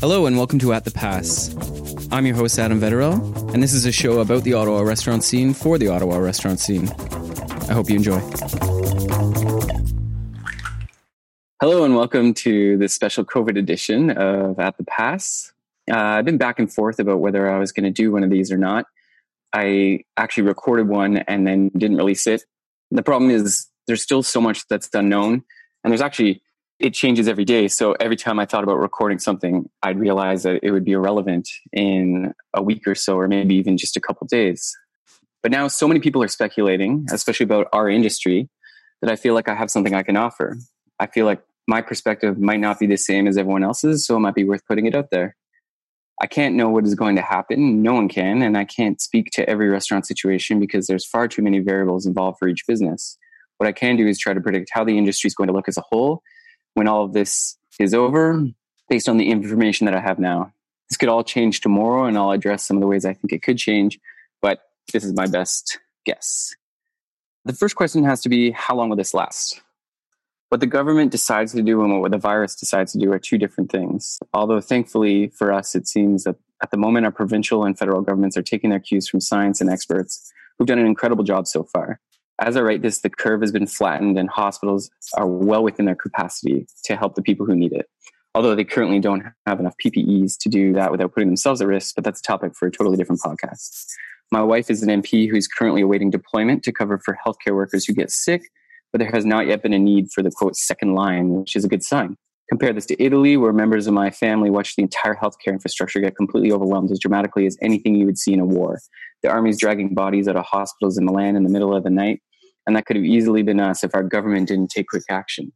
[0.00, 1.54] Hello and welcome to At the Pass.
[2.10, 5.54] I'm your host, Adam Vettorel, and this is a show about the Ottawa restaurant scene
[5.54, 6.88] for the Ottawa restaurant scene.
[7.68, 8.18] I hope you enjoy.
[11.60, 15.52] Hello and welcome to this special COVID edition of At the Pass.
[15.88, 18.30] Uh, I've been back and forth about whether I was going to do one of
[18.30, 18.86] these or not.
[19.52, 22.44] I actually recorded one and then didn't release it.
[22.90, 25.44] The problem is there's still so much that's unknown,
[25.84, 26.42] and there's actually
[26.82, 27.68] it changes every day.
[27.68, 31.48] So every time I thought about recording something, I'd realize that it would be irrelevant
[31.72, 34.76] in a week or so, or maybe even just a couple days.
[35.44, 38.48] But now so many people are speculating, especially about our industry,
[39.00, 40.58] that I feel like I have something I can offer.
[40.98, 44.20] I feel like my perspective might not be the same as everyone else's, so it
[44.20, 45.36] might be worth putting it out there.
[46.20, 47.82] I can't know what is going to happen.
[47.82, 48.42] No one can.
[48.42, 52.38] And I can't speak to every restaurant situation because there's far too many variables involved
[52.38, 53.16] for each business.
[53.58, 55.68] What I can do is try to predict how the industry is going to look
[55.68, 56.22] as a whole
[56.74, 58.44] when all of this is over
[58.88, 60.52] based on the information that I have now.
[60.88, 63.42] This could all change tomorrow, and I'll address some of the ways I think it
[63.42, 63.98] could change,
[64.42, 64.60] but
[64.92, 66.54] this is my best guess.
[67.44, 69.62] The first question has to be how long will this last?
[70.50, 73.38] What the government decides to do and what the virus decides to do are two
[73.38, 74.20] different things.
[74.34, 78.36] Although, thankfully for us, it seems that at the moment our provincial and federal governments
[78.36, 82.00] are taking their cues from science and experts who've done an incredible job so far.
[82.42, 85.94] As I write this, the curve has been flattened and hospitals are well within their
[85.94, 87.86] capacity to help the people who need it.
[88.34, 91.94] Although they currently don't have enough PPEs to do that without putting themselves at risk,
[91.94, 93.86] but that's a topic for a totally different podcast.
[94.30, 97.92] My wife is an NP who's currently awaiting deployment to cover for healthcare workers who
[97.92, 98.42] get sick
[98.92, 101.64] but there has not yet been a need for the quote second line, which is
[101.64, 102.16] a good sign.
[102.48, 106.16] Compare this to Italy, where members of my family watched the entire healthcare infrastructure get
[106.16, 108.78] completely overwhelmed as dramatically as anything you would see in a war.
[109.22, 112.20] The army's dragging bodies out of hospitals in Milan in the middle of the night,
[112.66, 115.52] and that could have easily been us if our government didn't take quick action.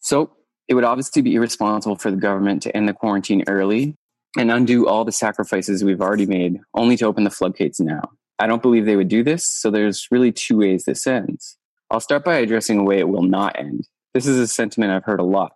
[0.00, 0.32] So,
[0.68, 3.96] it would obviously be irresponsible for the government to end the quarantine early
[4.36, 8.02] and undo all the sacrifices we've already made, only to open the floodgates now.
[8.38, 11.56] I don't believe they would do this, so there's really two ways this ends.
[11.90, 13.88] I'll start by addressing a way it will not end.
[14.14, 15.52] This is a sentiment I've heard a lot.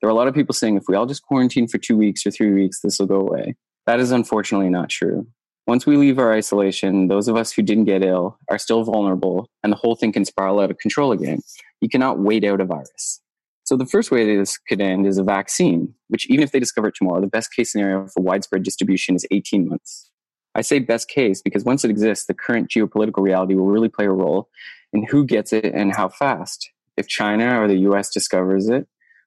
[0.00, 2.26] There are a lot of people saying if we all just quarantine for two weeks
[2.26, 3.54] or three weeks, this will go away.
[3.86, 5.26] That is unfortunately not true.
[5.66, 9.50] Once we leave our isolation, those of us who didn't get ill are still vulnerable,
[9.64, 11.40] and the whole thing can spiral out of control again.
[11.80, 13.20] You cannot wait out a virus.
[13.64, 16.88] So, the first way this could end is a vaccine, which, even if they discover
[16.88, 20.08] it tomorrow, the best case scenario for widespread distribution is 18 months.
[20.54, 24.06] I say best case because once it exists, the current geopolitical reality will really play
[24.06, 24.48] a role,
[24.92, 26.70] in who gets it and how fast.
[26.96, 28.86] If China or the US discovers it,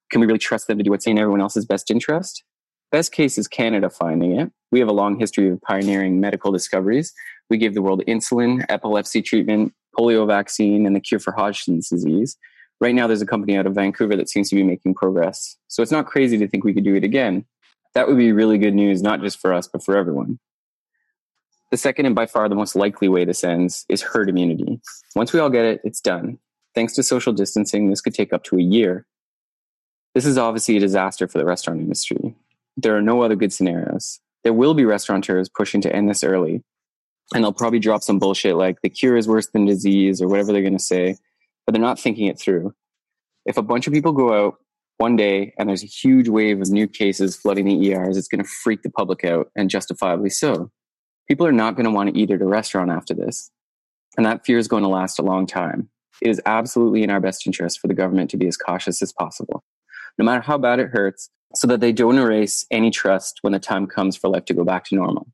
[0.09, 2.44] can we really trust them to do what's in everyone else's best interest?
[2.91, 4.51] Best case is Canada finding it.
[4.72, 7.13] We have a long history of pioneering medical discoveries.
[7.50, 12.38] We gave the world insulin, epilepsy treatment, polio vaccine, and the cure for Hodgkin's disease.
[12.81, 15.57] Right now, there's a company out of Vancouver that seems to be making progress.
[15.67, 17.45] So it's not crazy to think we could do it again.
[17.94, 20.39] That would be really good news, not just for us, but for everyone.
[21.71, 24.81] The second and by far the most likely way this ends is herd immunity.
[25.16, 26.39] Once we all get it, it's done.
[26.73, 29.06] Thanks to social distancing, this could take up to a year.
[30.16, 32.35] This is obviously a disaster for the restaurant industry.
[32.81, 34.19] There are no other good scenarios.
[34.44, 36.63] There will be restaurateurs pushing to end this early,
[37.34, 40.53] and they'll probably drop some bullshit like the cure is worse than disease or whatever
[40.53, 41.18] they're going to say,
[41.66, 42.73] but they're not thinking it through.
[43.45, 44.56] If a bunch of people go out
[44.97, 48.44] one day and there's a huge wave of new cases flooding the ERs, it's going
[48.44, 50.72] to freak the public out, and justifiably so
[51.28, 53.51] people are not going to want to eat at a restaurant after this.
[54.16, 55.89] And that fear is going to last a long time.
[56.22, 59.13] It is absolutely in our best interest for the government to be as cautious as
[59.13, 59.63] possible,
[60.18, 63.60] no matter how bad it hurts, so that they don't erase any trust when the
[63.60, 65.28] time comes for life to go back to normal.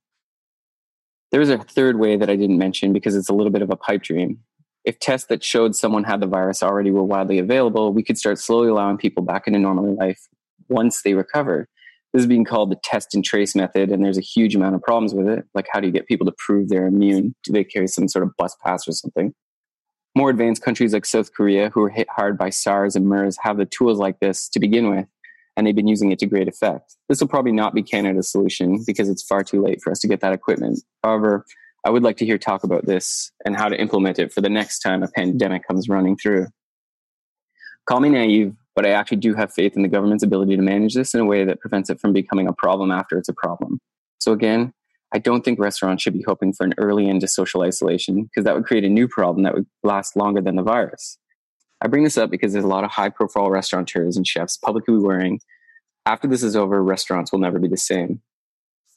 [1.32, 3.70] There is a third way that I didn't mention because it's a little bit of
[3.70, 4.40] a pipe dream.
[4.86, 8.40] If tests that showed someone had the virus already were widely available, we could start
[8.40, 10.28] slowly allowing people back into normal life
[10.70, 11.68] once they recover
[12.16, 14.82] this is being called the test and trace method, and there's a huge amount of
[14.82, 15.44] problems with it.
[15.54, 17.36] Like, how do you get people to prove they're immune?
[17.44, 19.34] Do they carry some sort of bus pass or something?
[20.16, 23.58] More advanced countries like South Korea, who were hit hard by SARS and MERS, have
[23.58, 25.08] the tools like this to begin with,
[25.56, 26.96] and they've been using it to great effect.
[27.10, 30.08] This will probably not be Canada's solution because it's far too late for us to
[30.08, 30.80] get that equipment.
[31.04, 31.46] However,
[31.86, 34.50] I would like to hear talk about this and how to implement it for the
[34.50, 36.48] next time a pandemic comes running through.
[37.88, 40.96] Call me naive, but I actually do have faith in the government's ability to manage
[40.96, 43.80] this in a way that prevents it from becoming a problem after it's a problem.
[44.18, 44.74] So again,
[45.14, 48.44] I don't think restaurants should be hoping for an early end to social isolation because
[48.44, 51.20] that would create a new problem that would last longer than the virus.
[51.82, 54.98] I bring this up because there's a lot of high profile restaurateurs and chefs publicly
[54.98, 55.40] worrying
[56.06, 58.22] after this is over, restaurants will never be the same.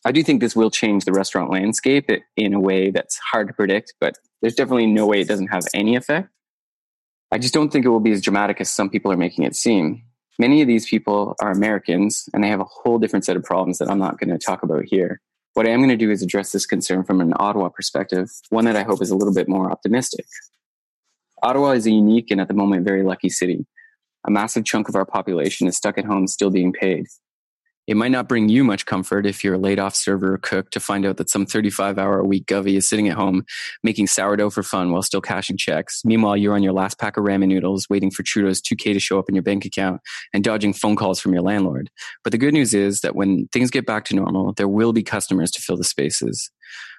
[0.05, 3.55] I do think this will change the restaurant landscape in a way that's hard to
[3.55, 6.29] predict, but there's definitely no way it doesn't have any effect.
[7.33, 9.57] I just don't think it will be as dramatic as some people are making it
[9.57, 10.03] seem.
[10.39, 13.79] Many of these people are Americans and they have a whole different set of problems
[13.79, 15.21] that I'm not going to talk about here.
[15.55, 18.67] What I am going to do is address this concern from an Ottawa perspective, one
[18.67, 20.27] that I hope is a little bit more optimistic.
[21.43, 23.67] Ottawa is a unique and at the moment very lucky city.
[24.27, 27.07] A massive chunk of our population is stuck at home still being paid.
[27.89, 30.71] It might not bring you much comfort if you're a laid off server or cook
[30.73, 33.45] to find out that some 35 hour a week govy is sitting at home
[33.83, 36.03] making sourdough for fun while still cashing checks.
[36.05, 39.19] Meanwhile, you're on your last pack of ramen noodles waiting for Trudeau's 2K to show
[39.19, 40.03] up in your bank account
[40.35, 41.89] and dodging phone calls from your landlord.
[42.25, 45.03] But the good news is that when things get back to normal, there will be
[45.03, 46.51] customers to fill the spaces.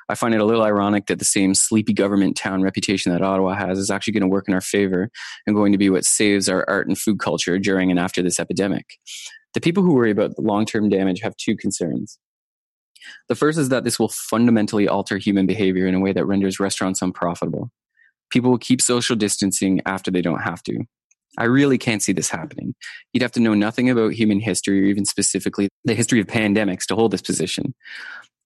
[0.10, 3.54] I find it a little ironic that the same sleepy government town reputation that Ottawa
[3.54, 5.10] has is actually going to work in our favor
[5.46, 8.40] and going to be what saves our art and food culture during and after this
[8.40, 8.86] epidemic.
[9.54, 12.18] The people who worry about the long term damage have two concerns.
[13.30, 16.60] The first is that this will fundamentally alter human behavior in a way that renders
[16.60, 17.72] restaurants unprofitable.
[18.30, 20.80] People will keep social distancing after they don't have to.
[21.38, 22.76] I really can't see this happening.
[23.14, 26.86] You'd have to know nothing about human history or even specifically the history of pandemics
[26.88, 27.74] to hold this position.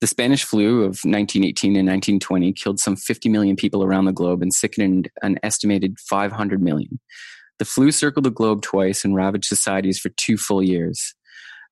[0.03, 4.41] The Spanish flu of 1918 and 1920 killed some 50 million people around the globe
[4.41, 6.99] and sickened an estimated 500 million.
[7.57, 11.15] The flu circled the globe twice and ravaged societies for two full years.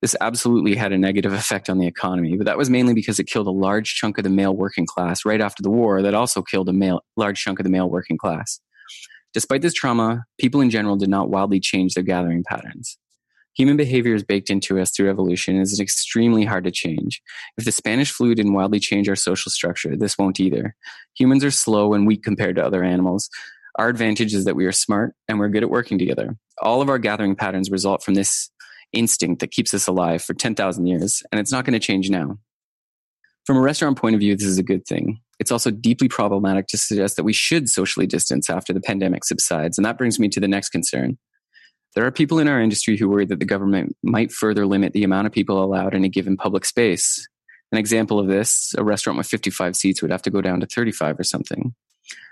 [0.00, 3.24] This absolutely had a negative effect on the economy, but that was mainly because it
[3.24, 6.40] killed a large chunk of the male working class right after the war that also
[6.40, 8.60] killed a male, large chunk of the male working class.
[9.34, 12.96] Despite this trauma, people in general did not wildly change their gathering patterns.
[13.54, 17.20] Human behavior is baked into us through evolution and is extremely hard to change.
[17.58, 20.74] If the Spanish flu didn't wildly change our social structure, this won't either.
[21.18, 23.28] Humans are slow and weak compared to other animals.
[23.76, 26.36] Our advantage is that we are smart and we're good at working together.
[26.62, 28.50] All of our gathering patterns result from this
[28.92, 32.38] instinct that keeps us alive for 10,000 years, and it's not going to change now.
[33.46, 35.20] From a restaurant point of view, this is a good thing.
[35.40, 39.78] It's also deeply problematic to suggest that we should socially distance after the pandemic subsides,
[39.78, 41.18] and that brings me to the next concern.
[41.94, 45.04] There are people in our industry who worry that the government might further limit the
[45.04, 47.28] amount of people allowed in a given public space.
[47.70, 50.66] An example of this, a restaurant with 55 seats would have to go down to
[50.66, 51.74] 35 or something.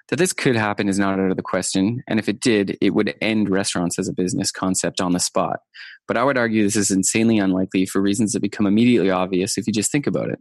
[0.09, 2.91] That this could happen is not out of the question, and if it did, it
[2.91, 5.61] would end restaurants as a business concept on the spot.
[6.09, 9.67] But I would argue this is insanely unlikely for reasons that become immediately obvious if
[9.67, 10.41] you just think about it.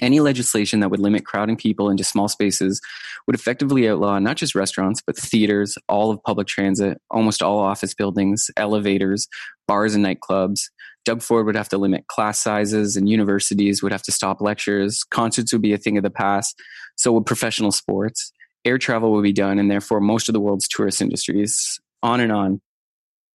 [0.00, 2.80] Any legislation that would limit crowding people into small spaces
[3.26, 7.94] would effectively outlaw not just restaurants, but theaters, all of public transit, almost all office
[7.94, 9.28] buildings, elevators,
[9.66, 10.60] bars and nightclubs.
[11.04, 15.04] Doug Ford would have to limit class sizes, and universities would have to stop lectures.
[15.10, 16.60] Concerts would be a thing of the past.
[16.96, 18.30] So would professional sports.
[18.64, 21.80] Air travel would be done, and therefore most of the world's tourist industries.
[22.02, 22.60] On and on.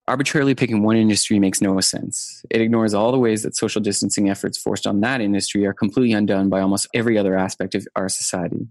[0.05, 2.43] Arbitrarily picking one industry makes no sense.
[2.49, 6.11] It ignores all the ways that social distancing efforts forced on that industry are completely
[6.11, 8.67] undone by almost every other aspect of our society.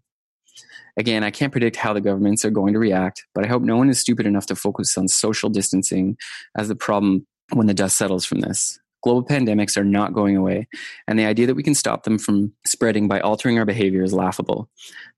[0.99, 3.79] Again, I can't predict how the governments are going to react, but I hope no
[3.79, 6.19] one is stupid enough to focus on social distancing
[6.59, 8.79] as the problem when the dust settles from this.
[9.03, 10.69] Global pandemics are not going away,
[11.09, 14.15] and the idea that we can stop them from spreading by altering our behavior is
[14.15, 14.69] laughable.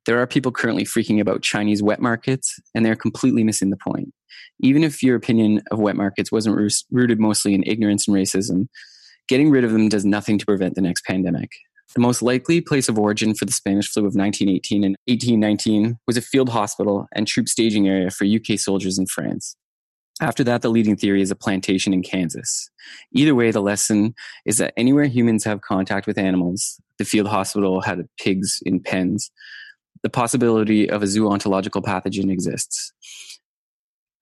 [0.07, 4.15] There are people currently freaking about Chinese wet markets, and they're completely missing the point.
[4.61, 8.69] Even if your opinion of wet markets wasn't rooted mostly in ignorance and racism,
[9.29, 11.51] getting rid of them does nothing to prevent the next pandemic.
[11.95, 16.17] The most likely place of origin for the Spanish flu of 1918 and 1819 was
[16.17, 19.57] a field hospital and troop staging area for UK soldiers in France.
[20.21, 22.71] After that, the leading theory is a plantation in Kansas.
[23.13, 24.15] Either way, the lesson
[24.47, 29.31] is that anywhere humans have contact with animals, the field hospital had pigs in pens,
[30.03, 32.93] the possibility of a zoonotological pathogen exists.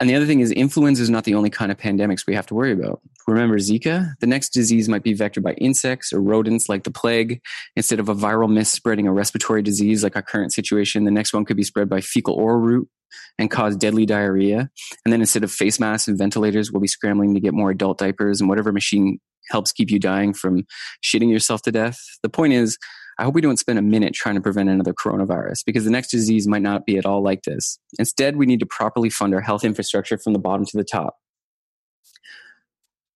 [0.02, 2.47] And the other thing is, influenza is not the only kind of pandemics we have
[2.47, 3.00] to worry about.
[3.28, 4.14] Remember Zika?
[4.18, 7.40] The next disease might be vectored by insects or rodents like the plague.
[7.76, 11.32] Instead of a viral mist spreading a respiratory disease like our current situation, the next
[11.32, 12.88] one could be spread by fecal oral route
[13.38, 14.68] and cause deadly diarrhea.
[15.04, 17.99] And then instead of face masks and ventilators, we'll be scrambling to get more adult
[17.99, 19.21] diapers and whatever machine
[19.52, 20.66] helps keep you dying from
[21.04, 22.00] shitting yourself to death.
[22.25, 22.76] The point is,
[23.19, 26.11] I hope we don't spend a minute trying to prevent another coronavirus because the next
[26.11, 27.78] disease might not be at all like this.
[27.99, 31.16] Instead, we need to properly fund our health infrastructure from the bottom to the top.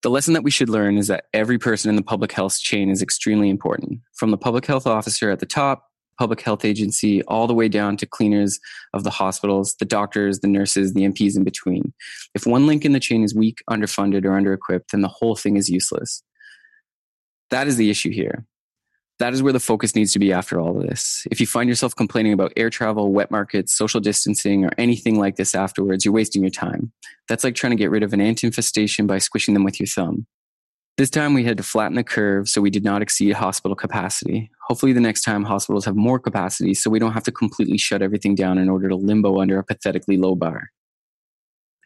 [0.02, 2.90] The lesson that we should learn is that every person in the public health chain
[2.90, 5.84] is extremely important, from the public health officer at the top,
[6.18, 8.60] public health agency, all the way down to cleaners
[8.94, 11.92] of the hospitals, the doctors, the nurses, the NPs in between.
[12.34, 15.34] If one link in the chain is weak, underfunded, or under equipped, then the whole
[15.34, 16.22] thing is useless.
[17.50, 18.46] That is the issue here
[19.18, 21.26] that is where the focus needs to be after all of this.
[21.30, 25.36] If you find yourself complaining about air travel, wet markets, social distancing, or anything like
[25.36, 26.92] this afterwards, you're wasting your time.
[27.28, 29.86] That's like trying to get rid of an ant infestation by squishing them with your
[29.86, 30.26] thumb.
[30.98, 34.50] This time we had to flatten the curve so we did not exceed hospital capacity.
[34.66, 38.02] Hopefully, the next time hospitals have more capacity so we don't have to completely shut
[38.02, 40.70] everything down in order to limbo under a pathetically low bar.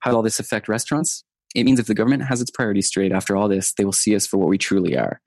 [0.00, 1.24] How will this affect restaurants?
[1.56, 4.14] It means if the government has its priorities straight after all this, they will see
[4.14, 5.20] us for what we truly are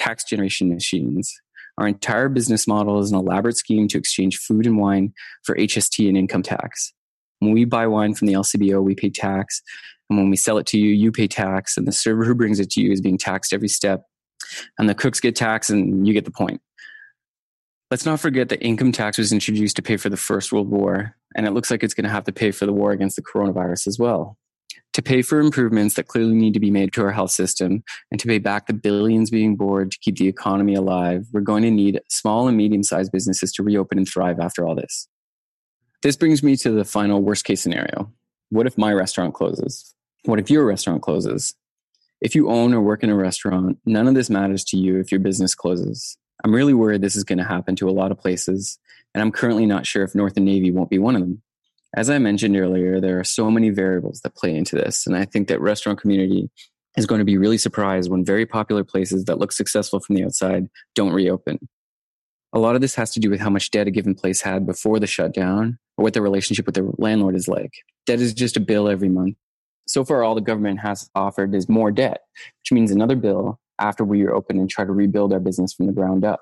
[0.00, 1.32] tax generation machines.
[1.78, 5.12] Our entire business model is an elaborate scheme to exchange food and wine
[5.44, 6.92] for HST and income tax.
[7.38, 9.62] When we buy wine from the LCBO, we pay tax.
[10.08, 11.76] And when we sell it to you, you pay tax.
[11.76, 14.02] And the server who brings it to you is being taxed every step.
[14.78, 16.60] And the cooks get taxed, and you get the point.
[17.90, 21.16] Let's not forget that income tax was introduced to pay for the First World War,
[21.36, 23.22] and it looks like it's going to have to pay for the war against the
[23.22, 24.36] coronavirus as well.
[24.94, 28.18] To pay for improvements that clearly need to be made to our health system and
[28.18, 31.70] to pay back the billions being bored to keep the economy alive, we're going to
[31.70, 35.06] need small and medium sized businesses to reopen and thrive after all this.
[36.02, 38.12] This brings me to the final worst case scenario.
[38.48, 39.94] What if my restaurant closes?
[40.24, 41.54] What if your restaurant closes?
[42.20, 45.12] If you own or work in a restaurant, none of this matters to you if
[45.12, 46.18] your business closes.
[46.44, 48.78] I'm really worried this is going to happen to a lot of places,
[49.14, 51.42] and I'm currently not sure if North and Navy won't be one of them.
[51.96, 55.24] As I mentioned earlier, there are so many variables that play into this, and I
[55.24, 56.48] think that restaurant community
[56.96, 60.24] is going to be really surprised when very popular places that look successful from the
[60.24, 61.58] outside don't reopen.
[62.52, 64.66] A lot of this has to do with how much debt a given place had
[64.66, 67.72] before the shutdown or what the relationship with their landlord is like.
[68.06, 69.36] Debt is just a bill every month.
[69.86, 72.20] So far, all the government has offered is more debt,
[72.60, 75.86] which means another bill after we are open and try to rebuild our business from
[75.86, 76.40] the ground up.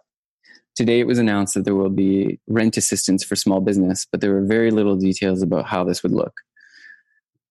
[0.78, 4.32] Today, it was announced that there will be rent assistance for small business, but there
[4.32, 6.32] were very little details about how this would look.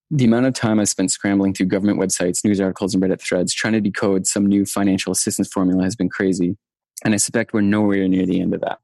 [0.10, 3.54] The amount of time I spent scrambling through government websites, news articles, and Reddit threads
[3.54, 6.56] trying to decode some new financial assistance formula has been crazy,
[7.04, 8.80] and I suspect we're nowhere near the end of that.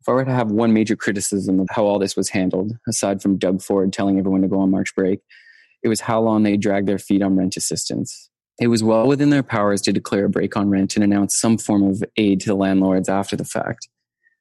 [0.00, 3.20] If I were to have one major criticism of how all this was handled, aside
[3.20, 5.20] from Doug Ford telling everyone to go on March break,
[5.82, 8.30] it was how long they dragged their feet on rent assistance.
[8.60, 11.58] It was well within their powers to declare a break on rent and announce some
[11.58, 13.88] form of aid to the landlords after the fact.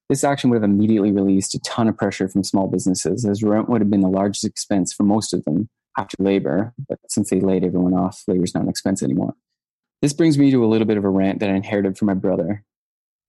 [0.10, 3.70] This action would have immediately released a ton of pressure from small businesses, as rent
[3.70, 6.74] would have been the largest expense for most of them after labor.
[6.90, 9.34] But since they laid everyone off, labor is not an expense anymore.
[10.02, 12.14] This brings me to a little bit of a rant that I inherited from my
[12.14, 12.66] brother.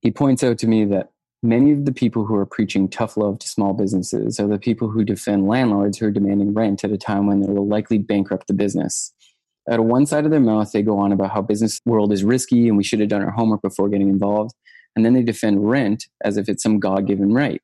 [0.01, 1.13] He points out to me that
[1.43, 4.91] many of the people who are preaching tough love to small businesses are the people
[4.91, 8.49] who defend landlords who are demanding rent at a time when they will likely bankrupt
[8.49, 9.13] the business
[9.71, 12.25] out of one side of their mouth, they go on about how business world is
[12.25, 14.55] risky and we should have done our homework before getting involved.
[14.97, 17.63] And then they defend rent as if it's some God given right.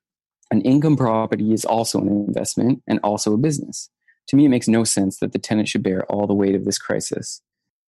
[0.50, 3.90] An income property is also an investment and also a business.
[4.28, 6.64] To me, it makes no sense that the tenant should bear all the weight of
[6.64, 7.42] this crisis.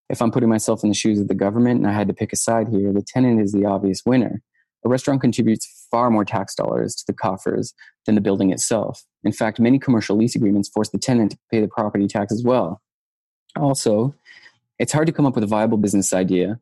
[0.09, 2.33] If I'm putting myself in the shoes of the government and I had to pick
[2.33, 4.43] a side here, the tenant is the obvious winner.
[4.85, 7.75] A restaurant contributes far more tax dollars to the coffers
[8.07, 9.05] than the building itself.
[9.25, 12.43] In fact, many commercial lease agreements force the tenant to pay the property tax as
[12.43, 12.81] well.
[13.57, 14.15] Also,
[14.79, 16.61] it's hard to come up with a viable business idea,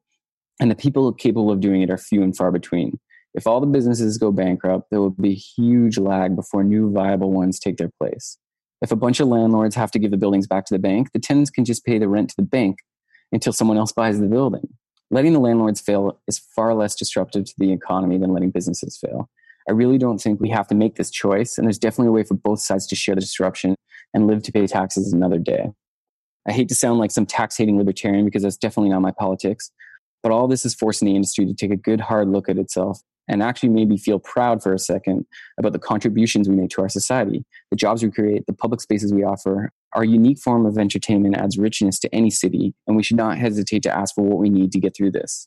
[0.61, 2.99] and the people capable of doing it are few and far between.
[3.35, 7.33] If all the businesses go bankrupt, there will be a huge lag before new viable
[7.33, 8.38] ones take their place.
[8.80, 11.18] If a bunch of landlords have to give the buildings back to the bank, the
[11.18, 12.78] tenants can just pay the rent to the bank
[13.33, 14.68] until someone else buys the building.
[15.11, 19.28] Letting the landlords fail is far less disruptive to the economy than letting businesses fail.
[19.68, 22.25] I really don't think we have to make this choice, and there's definitely a way
[22.25, 23.75] for both sides to share the disruption
[24.14, 25.71] and live to pay taxes another day.
[26.47, 29.71] I hate to sound like some tax hating libertarian because that's definitely not my politics.
[30.23, 33.02] But all this is forcing the industry to take a good hard look at itself
[33.28, 35.26] and actually maybe feel proud for a second
[35.59, 39.12] about the contributions we make to our society, the jobs we create, the public spaces
[39.12, 39.71] we offer.
[39.95, 43.83] Our unique form of entertainment adds richness to any city, and we should not hesitate
[43.85, 45.47] to ask for what we need to get through this.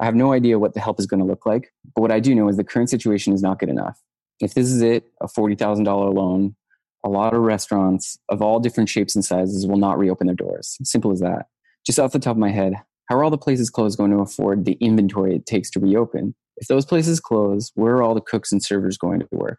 [0.00, 2.20] I have no idea what the help is going to look like, but what I
[2.20, 4.00] do know is the current situation is not good enough.
[4.40, 6.56] If this is it, a $40,000 loan,
[7.04, 10.78] a lot of restaurants of all different shapes and sizes will not reopen their doors.
[10.84, 11.46] Simple as that.
[11.84, 12.74] Just off the top of my head,
[13.06, 16.34] how are all the places closed going to afford the inventory it takes to reopen?
[16.56, 19.58] If those places close, where are all the cooks and servers going to work?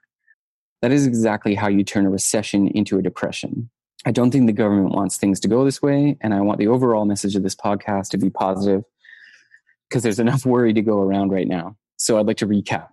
[0.81, 3.69] That is exactly how you turn a recession into a depression.
[4.05, 6.67] I don't think the government wants things to go this way, and I want the
[6.67, 8.83] overall message of this podcast to be positive
[9.87, 11.77] because there's enough worry to go around right now.
[11.97, 12.89] So I'd like to recap.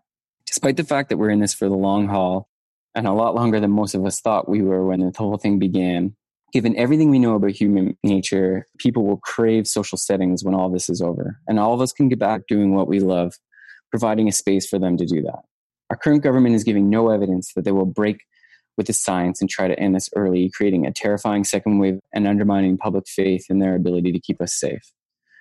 [0.46, 2.49] Despite the fact that we're in this for the long haul,
[2.94, 5.58] and a lot longer than most of us thought we were when the whole thing
[5.58, 6.14] began.
[6.52, 10.88] Given everything we know about human nature, people will crave social settings when all this
[10.88, 11.38] is over.
[11.46, 13.34] And all of us can get back doing what we love,
[13.90, 15.40] providing a space for them to do that.
[15.90, 18.18] Our current government is giving no evidence that they will break
[18.76, 22.26] with the science and try to end this early, creating a terrifying second wave and
[22.26, 24.82] undermining public faith in their ability to keep us safe.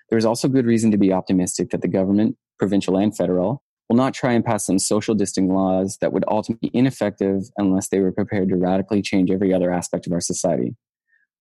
[0.09, 3.97] There is also good reason to be optimistic that the government, provincial and federal, will
[3.97, 7.99] not try and pass some social distancing laws that would ultimately be ineffective unless they
[7.99, 10.75] were prepared to radically change every other aspect of our society.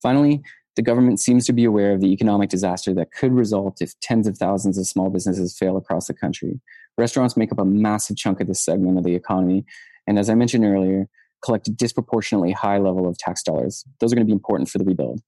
[0.03, 0.43] Finally,
[0.77, 4.27] the government seems to be aware of the economic disaster that could result if tens
[4.27, 6.61] of thousands of small businesses fail across the country.
[6.97, 9.65] Restaurants make up a massive chunk of this segment of the economy,
[10.07, 11.09] and as I mentioned earlier,
[11.45, 13.85] collect a disproportionately high level of tax dollars.
[14.01, 15.21] Those are going to be important for the rebuild.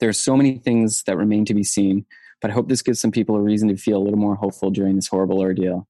[0.00, 2.04] There are so many things that remain to be seen,
[2.40, 4.70] but I hope this gives some people a reason to feel a little more hopeful
[4.70, 5.86] during this horrible ordeal.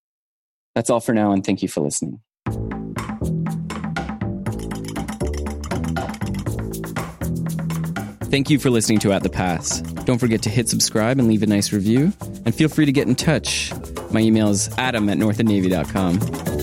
[0.74, 2.20] That's all for now, and thank you for listening.
[8.34, 9.80] Thank you for listening to At the Pass.
[9.80, 12.12] Don't forget to hit subscribe and leave a nice review.
[12.44, 13.72] And feel free to get in touch.
[14.10, 16.53] My email is adam at northandnavy.com.